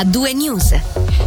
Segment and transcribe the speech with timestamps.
[0.00, 0.74] a news.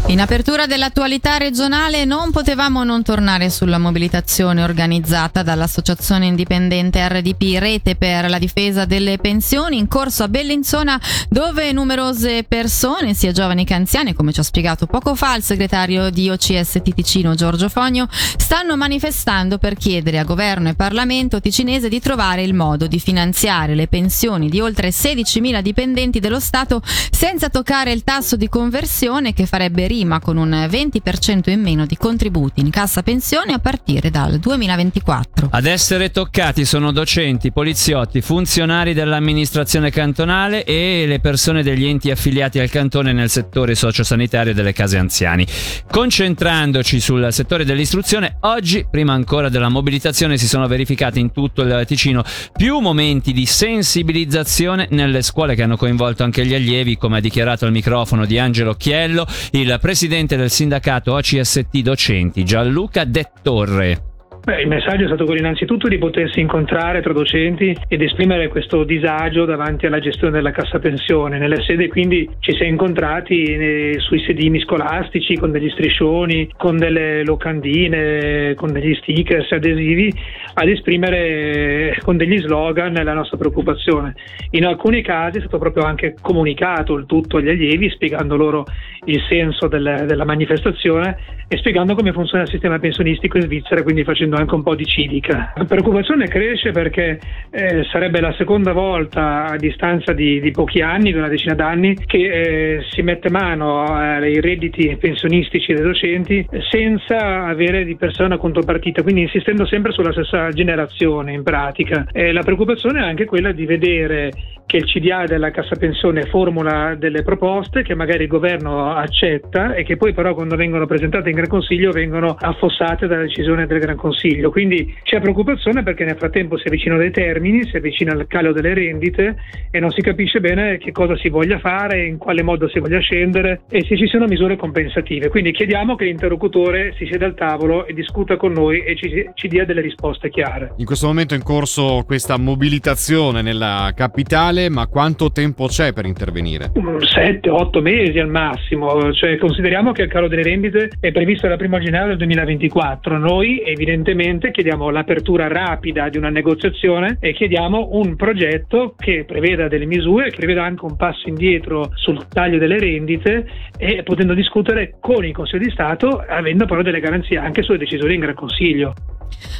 [0.07, 7.95] In apertura dell'attualità regionale non potevamo non tornare sulla mobilitazione organizzata dall'Associazione Indipendente RDP Rete
[7.95, 10.99] per la difesa delle pensioni in corso a Bellinzona
[11.29, 16.09] dove numerose persone, sia giovani che anziane, come ci ha spiegato poco fa il segretario
[16.09, 22.01] di OCS Ticino Giorgio Fogno, stanno manifestando per chiedere a governo e Parlamento ticinese di
[22.01, 27.93] trovare il modo di finanziare le pensioni di oltre 16.000 dipendenti dello Stato senza toccare
[27.93, 32.69] il tasso di conversione che farebbe rima con un 20% in meno di contributi in
[32.69, 35.49] cassa pensione a partire dal 2024.
[35.51, 42.59] Ad essere toccati sono docenti, poliziotti, funzionari dell'amministrazione cantonale e le persone degli enti affiliati
[42.59, 45.45] al cantone nel settore sociosanitario delle case anziani.
[45.91, 51.83] Concentrandoci sul settore dell'istruzione, oggi, prima ancora della mobilitazione, si sono verificati in tutto il
[51.85, 52.23] Ticino
[52.55, 57.65] più momenti di sensibilizzazione nelle scuole che hanno coinvolto anche gli allievi, come ha dichiarato
[57.65, 64.12] al microfono di Angelo Chiello, il presidente del sindacato OCST Docenti Gianluca De Torre.
[64.45, 68.83] Beh, il messaggio è stato quello innanzitutto di potersi incontrare tra docenti ed esprimere questo
[68.83, 71.37] disagio davanti alla gestione della cassa pensione.
[71.37, 77.23] Nelle sedi quindi ci si è incontrati sui sedini scolastici con degli striscioni, con delle
[77.23, 80.11] locandine, con degli stickers adesivi
[80.55, 84.13] ad esprimere eh, con degli slogan la nostra preoccupazione.
[84.51, 88.65] In alcuni casi è stato proprio anche comunicato il tutto agli allievi spiegando loro
[89.05, 94.03] il senso del, della manifestazione e spiegando come funziona il sistema pensionistico in Svizzera, quindi
[94.03, 95.53] facendo anche un po' di civica.
[95.55, 101.11] La preoccupazione cresce perché eh, sarebbe la seconda volta a distanza di, di, pochi anni,
[101.11, 107.45] di una decina d'anni, che eh, si mette mano ai redditi pensionistici dei docenti senza
[107.45, 112.07] avere di persona contropartita, quindi insistendo sempre sulla stessa generazione in pratica.
[112.11, 114.31] Eh, la preoccupazione è anche quella di vedere
[114.65, 119.83] che il CDA della Cassa Pensione formula delle proposte che magari il governo accetta e
[119.83, 123.95] che poi però quando vengono presentate in Gran Consiglio vengono affossate dalla decisione del Gran
[123.95, 124.21] Consiglio.
[124.49, 128.73] Quindi c'è preoccupazione perché nel frattempo si avvicinano dei termini, si avvicina il calo delle
[128.73, 129.35] rendite
[129.69, 132.99] e non si capisce bene che cosa si voglia fare, in quale modo si voglia
[132.99, 135.27] scendere e se ci siano misure compensative.
[135.27, 139.47] Quindi chiediamo che l'interlocutore si sieda al tavolo e discuta con noi e ci, ci
[139.49, 140.73] dia delle risposte chiare.
[140.77, 146.05] In questo momento è in corso questa mobilitazione nella capitale, ma quanto tempo c'è per
[146.05, 146.71] intervenire?
[146.73, 151.79] 7-8 mesi al massimo, cioè, consideriamo che il calo delle rendite è previsto dalla 1
[151.79, 153.17] gennaio del 2024.
[153.17, 154.12] Noi evidentemente
[154.51, 160.37] chiediamo l'apertura rapida di una negoziazione e chiediamo un progetto che preveda delle misure, che
[160.37, 163.45] preveda anche un passo indietro sul taglio delle rendite
[163.77, 168.15] e potendo discutere con il Consiglio di Stato avendo però delle garanzie anche sulle decisioni
[168.15, 168.93] in Gran Consiglio.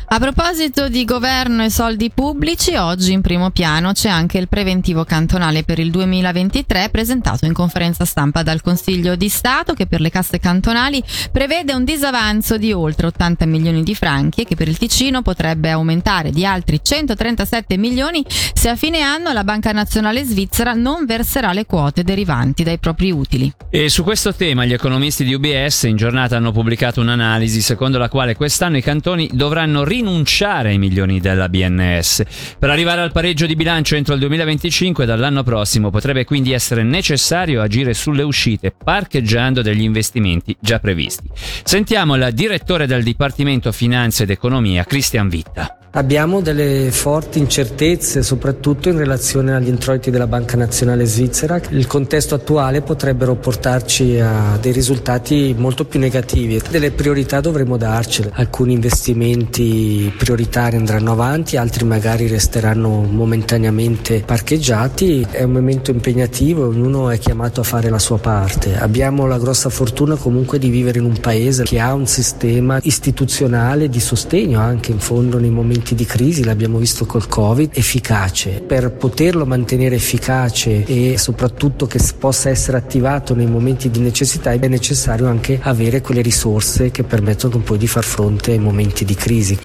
[0.07, 5.03] A proposito di governo e soldi pubblici, oggi in primo piano c'è anche il preventivo
[5.03, 10.09] cantonale per il 2023 presentato in conferenza stampa dal Consiglio di Stato che per le
[10.09, 14.77] casse cantonali prevede un disavanzo di oltre 80 milioni di franchi e che per il
[14.77, 18.23] Ticino potrebbe aumentare di altri 137 milioni
[18.53, 23.11] se a fine anno la Banca Nazionale Svizzera non verserà le quote derivanti dai propri
[23.11, 23.51] utili.
[23.69, 28.09] E su questo tema gli economisti di UBS in giornata hanno pubblicato un'analisi secondo la
[28.09, 32.23] quale quest'anno i cantoni dovranno rinunciare ai milioni della BNS.
[32.59, 37.61] Per arrivare al pareggio di bilancio entro il 2025 dall'anno prossimo potrebbe quindi essere necessario
[37.61, 41.27] agire sulle uscite parcheggiando degli investimenti già previsti.
[41.63, 45.82] Sentiamo il direttore del Dipartimento Finanze ed Economia, Christian Vitta.
[45.95, 51.61] Abbiamo delle forti incertezze, soprattutto in relazione agli introiti della Banca Nazionale Svizzera.
[51.69, 56.59] Il contesto attuale potrebbero portarci a dei risultati molto più negativi.
[56.67, 58.31] Delle priorità dovremo darcele.
[58.33, 65.27] Alcuni investimenti prioritari andranno avanti, altri magari resteranno momentaneamente parcheggiati.
[65.29, 68.75] È un momento impegnativo, ognuno è chiamato a fare la sua parte.
[68.79, 73.89] Abbiamo la grossa fortuna comunque di vivere in un paese che ha un sistema istituzionale
[73.89, 78.61] di sostegno anche in fondo nei momenti momenti di crisi, l'abbiamo visto col Covid, efficace.
[78.61, 84.67] Per poterlo mantenere efficace e soprattutto che possa essere attivato nei momenti di necessità è
[84.67, 89.59] necessario anche avere quelle risorse che permettono poi di far fronte ai momenti di crisi.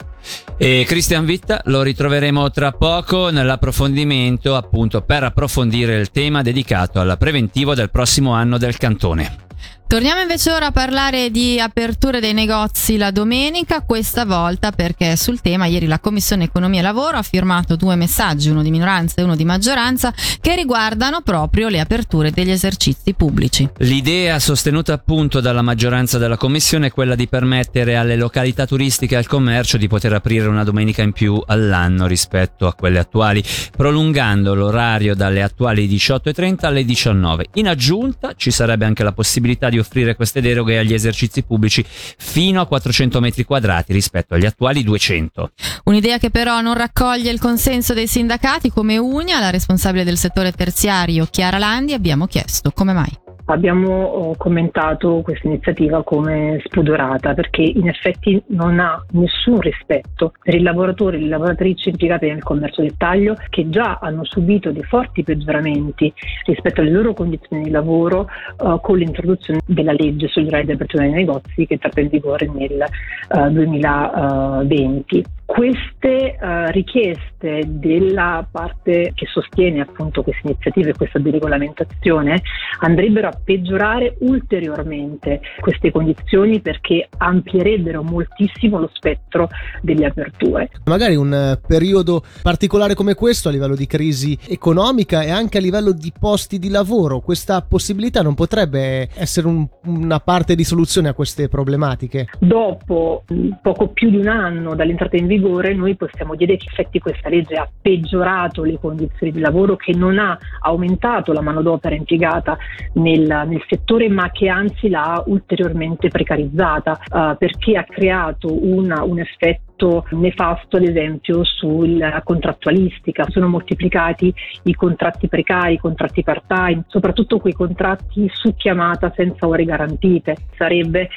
[0.56, 7.16] E Cristian Vitta lo ritroveremo tra poco nell'approfondimento appunto per approfondire il tema dedicato al
[7.16, 9.46] preventivo del prossimo anno del cantone.
[9.88, 15.40] Torniamo invece ora a parlare di aperture dei negozi la domenica, questa volta perché sul
[15.40, 19.22] tema ieri la Commissione Economia e Lavoro ha firmato due messaggi, uno di minoranza e
[19.22, 20.12] uno di maggioranza,
[20.42, 23.66] che riguardano proprio le aperture degli esercizi pubblici.
[23.78, 29.18] L'idea sostenuta appunto dalla maggioranza della Commissione è quella di permettere alle località turistiche e
[29.18, 33.42] al commercio di poter aprire una domenica in più all'anno rispetto a quelle attuali,
[33.74, 37.46] prolungando l'orario dalle attuali 18.30 alle 19.
[37.54, 42.60] In aggiunta ci sarebbe anche la possibilità di offrire queste deroghe agli esercizi pubblici fino
[42.60, 45.52] a 400 metri quadrati rispetto agli attuali 200.
[45.84, 50.52] Un'idea che però non raccoglie il consenso dei sindacati come Unia, la responsabile del settore
[50.52, 57.62] terziario Chiara Landi, abbiamo chiesto come mai abbiamo oh, commentato questa iniziativa come spudorata perché
[57.62, 62.82] in effetti non ha nessun rispetto per i lavoratori e le lavoratrici impiegate nel commercio
[62.82, 66.12] dettaglio che già hanno subito dei forti peggioramenti
[66.44, 68.28] rispetto alle loro condizioni di lavoro
[68.58, 72.50] uh, con l'introduzione della legge sugli orari di apertura dei negozi che entra in vigore
[72.52, 72.84] nel
[73.30, 82.42] uh, 2020 queste uh, richieste della parte che sostiene appunto queste iniziative e questa deregolamentazione
[82.80, 89.48] andrebbero a peggiorare ulteriormente queste condizioni perché amplierebbero moltissimo lo spettro
[89.80, 90.68] delle aperture.
[90.84, 95.62] Magari un eh, periodo particolare come questo a livello di crisi economica e anche a
[95.62, 101.08] livello di posti di lavoro, questa possibilità non potrebbe essere un, una parte di soluzione
[101.08, 102.26] a queste problematiche?
[102.38, 103.24] Dopo
[103.62, 107.28] poco più di un anno dall'entrata in vigore vigore, noi possiamo dire che effetti questa
[107.28, 112.58] legge ha peggiorato le condizioni di lavoro, che non ha aumentato la manodopera impiegata
[112.94, 119.20] nel, nel settore, ma che anzi l'ha ulteriormente precarizzata, uh, perché ha creato una, un
[119.20, 124.34] effetto effetto nefasto ad esempio sulla contrattualistica, sono moltiplicati
[124.64, 130.36] i contratti precari, i contratti part-time, soprattutto quei contratti su chiamata senza ore garantite.
[130.56, 131.08] Sarebbe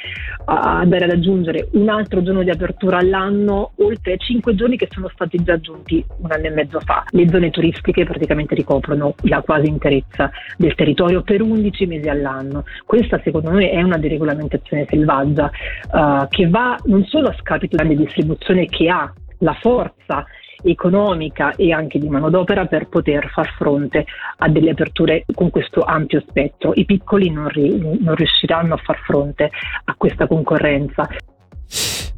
[0.44, 5.08] andare ad aggiungere un altro giorno di apertura all'anno oltre ai cinque giorni che sono
[5.12, 7.04] stati già aggiunti un anno e mezzo fa.
[7.10, 12.64] Le zone turistiche praticamente ricoprono la quasi interezza del territorio per 11 mesi all'anno.
[12.84, 15.50] Questa secondo noi è una deregolamentazione selvaggia
[15.90, 20.24] uh, che va non solo a scapito della distribuzione persone che ha la forza
[20.64, 24.06] economica e anche di manodopera per poter far fronte
[24.36, 26.72] a delle aperture con questo ampio spettro.
[26.74, 29.50] I piccoli non, ri- non riusciranno a far fronte
[29.84, 31.08] a questa concorrenza.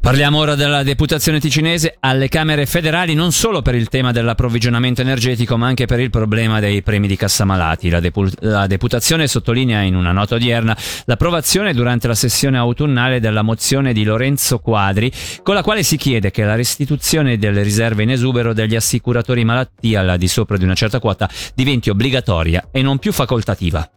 [0.05, 5.57] Parliamo ora della deputazione ticinese alle Camere federali non solo per il tema dell'approvvigionamento energetico
[5.57, 7.89] ma anche per il problema dei premi di cassamalati.
[7.89, 13.41] La, depu- la deputazione sottolinea in una nota odierna l'approvazione durante la sessione autunnale della
[13.41, 15.11] mozione di Lorenzo Quadri
[15.41, 20.01] con la quale si chiede che la restituzione delle riserve in esubero degli assicuratori malattia
[20.01, 23.89] al di sopra di una certa quota diventi obbligatoria e non più facoltativa.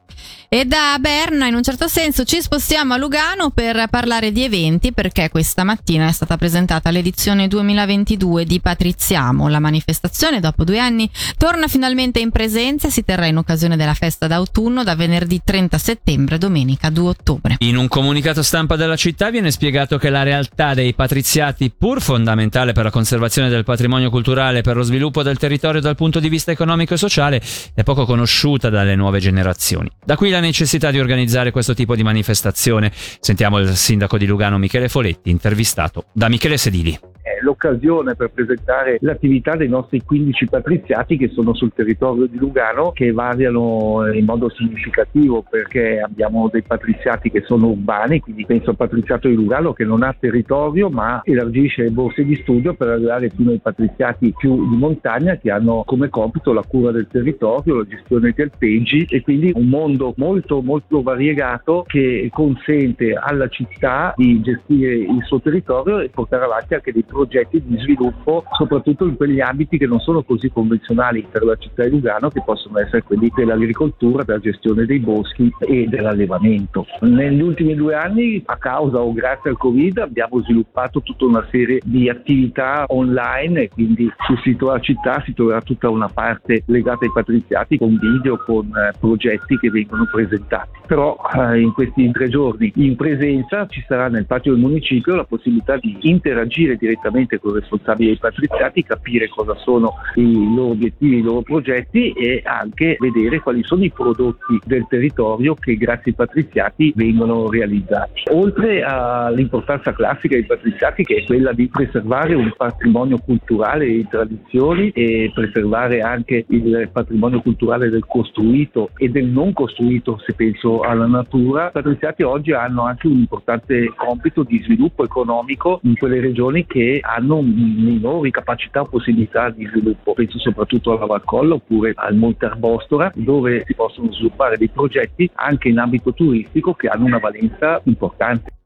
[0.50, 4.92] E da Berna, in un certo senso, ci spostiamo a Lugano per parlare di eventi,
[4.92, 9.48] perché questa mattina è stata presentata l'edizione 2022 di Patriziamo.
[9.48, 13.92] La manifestazione, dopo due anni, torna finalmente in presenza e si terrà in occasione della
[13.92, 17.56] festa d'autunno da venerdì 30 settembre a domenica 2 ottobre.
[17.58, 22.72] In un comunicato stampa della città viene spiegato che la realtà dei patriziati, pur fondamentale
[22.72, 26.30] per la conservazione del patrimonio culturale e per lo sviluppo del territorio dal punto di
[26.30, 27.42] vista economico e sociale,
[27.74, 29.90] è poco conosciuta dalle nuove generazioni.
[30.08, 32.90] Da qui la necessità di organizzare questo tipo di manifestazione.
[32.94, 36.98] Sentiamo il sindaco di Lugano Michele Foletti, intervistato da Michele Sedili
[37.40, 43.12] l'occasione per presentare l'attività dei nostri 15 patriziati che sono sul territorio di Lugano, che
[43.12, 49.28] variano in modo significativo perché abbiamo dei patriziati che sono urbani, quindi penso al patriziato
[49.28, 53.50] di Lugano che non ha territorio ma elargisce le borse di studio per arrivare fino
[53.50, 58.32] ai patriziati più di montagna che hanno come compito la cura del territorio, la gestione
[58.34, 64.94] dei alpeggi e quindi un mondo molto molto variegato che consente alla città di gestire
[64.94, 69.78] il suo territorio e portare avanti anche dei progetti di sviluppo, soprattutto in quegli ambiti
[69.78, 74.22] che non sono così convenzionali per la città di Lugano, che possono essere quelli dell'agricoltura,
[74.24, 76.86] della gestione dei boschi e dell'allevamento.
[77.00, 81.80] Negli ultimi due anni, a causa o grazie al Covid, abbiamo sviluppato tutta una serie
[81.84, 87.04] di attività online e quindi sul sito della città si troverà tutta una parte legata
[87.04, 90.78] ai patriziati con video, con eh, progetti che vengono presentati.
[90.86, 95.24] Però eh, in questi tre giorni in presenza ci sarà nel patio del municipio la
[95.24, 101.18] possibilità di interagire direttamente con i responsabili dei patriziati, capire cosa sono i loro obiettivi,
[101.18, 106.16] i loro progetti e anche vedere quali sono i prodotti del territorio che grazie ai
[106.16, 108.22] patriziati vengono realizzati.
[108.32, 114.90] Oltre all'importanza classica dei patriziati che è quella di preservare un patrimonio culturale di tradizioni
[114.90, 119.77] e preservare anche il patrimonio culturale del costruito e del non costruito
[120.24, 125.78] se penso alla natura, i patriziati oggi hanno anche un importante compito di sviluppo economico
[125.84, 130.14] in quelle regioni che hanno minori capacità o possibilità di sviluppo.
[130.14, 135.68] Penso soprattutto alla Valcolla oppure al Monte Arbostora dove si possono sviluppare dei progetti anche
[135.68, 138.57] in ambito turistico che hanno una valenza importante.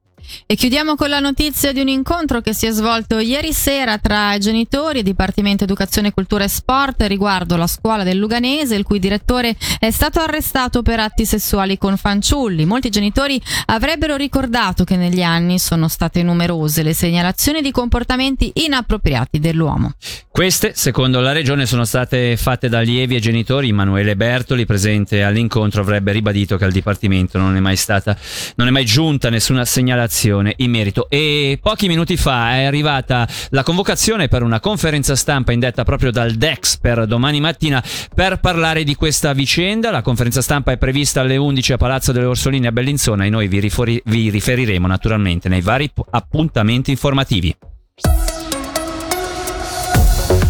[0.46, 4.38] E chiudiamo con la notizia di un incontro che si è svolto ieri sera tra
[4.38, 9.56] genitori e Dipartimento Educazione, Cultura e Sport riguardo la scuola del Luganese, il cui direttore
[9.78, 12.64] è stato arrestato per atti sessuali con fanciulli.
[12.64, 19.38] Molti genitori avrebbero ricordato che negli anni sono state numerose le segnalazioni di comportamenti inappropriati
[19.38, 19.94] dell'uomo.
[20.30, 23.70] Queste, secondo la regione, sono state fatte da allievi e genitori.
[23.70, 28.16] Emanuele Bertoli, presente all'incontro, avrebbe ribadito che al Dipartimento non è mai stata,
[28.56, 30.10] non è mai giunta nessuna segnalazione
[30.56, 31.08] in merito.
[31.08, 36.32] E pochi minuti fa è arrivata la convocazione per una conferenza stampa indetta proprio dal
[36.32, 37.82] DEX per domani mattina
[38.14, 39.90] per parlare di questa vicenda.
[39.90, 43.48] La conferenza stampa è prevista alle 11 a Palazzo delle Orsoline a Bellinzona e noi
[43.48, 47.54] vi, rifori- vi riferiremo naturalmente nei vari appuntamenti informativi.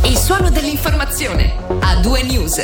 [0.05, 2.63] Il suono dell'informazione a due news.